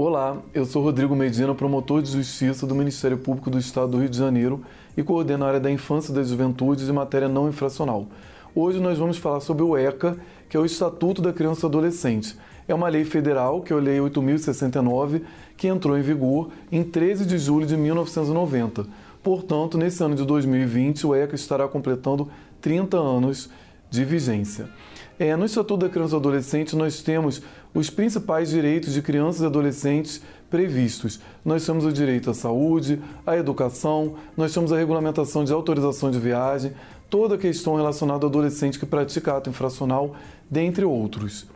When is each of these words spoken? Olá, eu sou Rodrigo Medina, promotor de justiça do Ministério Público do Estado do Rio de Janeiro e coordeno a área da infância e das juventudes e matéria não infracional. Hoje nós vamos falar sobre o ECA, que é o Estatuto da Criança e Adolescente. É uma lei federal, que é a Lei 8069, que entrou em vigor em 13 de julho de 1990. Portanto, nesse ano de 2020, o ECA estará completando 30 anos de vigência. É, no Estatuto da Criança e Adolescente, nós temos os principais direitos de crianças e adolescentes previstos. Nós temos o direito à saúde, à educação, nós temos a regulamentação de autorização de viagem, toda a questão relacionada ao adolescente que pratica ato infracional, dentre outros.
Olá, 0.00 0.40
eu 0.54 0.64
sou 0.64 0.80
Rodrigo 0.80 1.16
Medina, 1.16 1.52
promotor 1.56 2.00
de 2.00 2.12
justiça 2.12 2.64
do 2.64 2.72
Ministério 2.72 3.18
Público 3.18 3.50
do 3.50 3.58
Estado 3.58 3.90
do 3.90 3.98
Rio 3.98 4.08
de 4.08 4.16
Janeiro 4.16 4.62
e 4.96 5.02
coordeno 5.02 5.44
a 5.44 5.48
área 5.48 5.58
da 5.58 5.72
infância 5.72 6.12
e 6.12 6.14
das 6.14 6.28
juventudes 6.28 6.86
e 6.86 6.92
matéria 6.92 7.28
não 7.28 7.48
infracional. 7.48 8.06
Hoje 8.54 8.78
nós 8.78 8.96
vamos 8.96 9.18
falar 9.18 9.40
sobre 9.40 9.64
o 9.64 9.76
ECA, 9.76 10.16
que 10.48 10.56
é 10.56 10.60
o 10.60 10.64
Estatuto 10.64 11.20
da 11.20 11.32
Criança 11.32 11.66
e 11.66 11.68
Adolescente. 11.68 12.38
É 12.68 12.74
uma 12.76 12.88
lei 12.88 13.04
federal, 13.04 13.60
que 13.60 13.72
é 13.72 13.76
a 13.76 13.80
Lei 13.80 14.00
8069, 14.00 15.24
que 15.56 15.66
entrou 15.66 15.98
em 15.98 16.02
vigor 16.02 16.50
em 16.70 16.84
13 16.84 17.26
de 17.26 17.36
julho 17.36 17.66
de 17.66 17.76
1990. 17.76 18.86
Portanto, 19.20 19.76
nesse 19.76 20.00
ano 20.04 20.14
de 20.14 20.24
2020, 20.24 21.08
o 21.08 21.12
ECA 21.12 21.34
estará 21.34 21.66
completando 21.66 22.28
30 22.60 22.96
anos 22.96 23.50
de 23.90 24.04
vigência. 24.04 24.68
É, 25.18 25.34
no 25.34 25.44
Estatuto 25.44 25.78
da 25.84 25.88
Criança 25.88 26.14
e 26.14 26.18
Adolescente, 26.18 26.76
nós 26.76 27.02
temos 27.02 27.42
os 27.74 27.90
principais 27.90 28.50
direitos 28.50 28.92
de 28.92 29.02
crianças 29.02 29.42
e 29.42 29.46
adolescentes 29.46 30.22
previstos. 30.48 31.18
Nós 31.44 31.66
temos 31.66 31.84
o 31.84 31.92
direito 31.92 32.30
à 32.30 32.34
saúde, 32.34 33.02
à 33.26 33.36
educação, 33.36 34.14
nós 34.36 34.54
temos 34.54 34.72
a 34.72 34.76
regulamentação 34.76 35.44
de 35.44 35.52
autorização 35.52 36.10
de 36.10 36.20
viagem, 36.20 36.72
toda 37.10 37.34
a 37.34 37.38
questão 37.38 37.74
relacionada 37.74 38.24
ao 38.24 38.30
adolescente 38.30 38.78
que 38.78 38.86
pratica 38.86 39.36
ato 39.36 39.50
infracional, 39.50 40.14
dentre 40.48 40.84
outros. 40.84 41.48